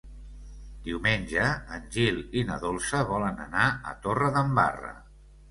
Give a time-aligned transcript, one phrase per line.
[0.85, 1.43] Diumenge
[1.75, 4.93] en Gil i na Dolça volen anar a Torredembarra.